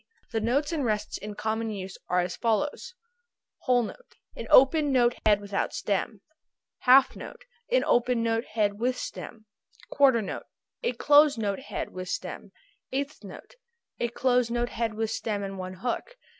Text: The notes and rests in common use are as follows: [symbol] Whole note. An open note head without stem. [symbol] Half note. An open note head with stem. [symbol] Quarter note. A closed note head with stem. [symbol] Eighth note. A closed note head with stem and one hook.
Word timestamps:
The 0.31 0.41
notes 0.41 0.71
and 0.71 0.83
rests 0.83 1.19
in 1.19 1.35
common 1.35 1.69
use 1.69 1.95
are 2.09 2.21
as 2.21 2.35
follows: 2.35 2.95
[symbol] 2.95 2.95
Whole 3.59 3.83
note. 3.83 4.15
An 4.35 4.47
open 4.49 4.91
note 4.91 5.13
head 5.27 5.39
without 5.39 5.75
stem. 5.75 6.21
[symbol] 6.21 6.21
Half 6.79 7.15
note. 7.15 7.45
An 7.71 7.83
open 7.83 8.23
note 8.23 8.45
head 8.45 8.79
with 8.79 8.97
stem. 8.97 9.45
[symbol] 9.89 9.95
Quarter 9.95 10.21
note. 10.23 10.45
A 10.81 10.93
closed 10.93 11.37
note 11.37 11.59
head 11.59 11.91
with 11.91 12.09
stem. 12.09 12.45
[symbol] 12.51 12.51
Eighth 12.91 13.23
note. 13.23 13.53
A 13.99 14.07
closed 14.07 14.49
note 14.49 14.69
head 14.69 14.95
with 14.95 15.11
stem 15.11 15.43
and 15.43 15.59
one 15.59 15.75
hook. 15.75 16.17